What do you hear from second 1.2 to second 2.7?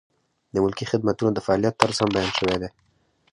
د فعالیت طرز هم بیان شوی دی.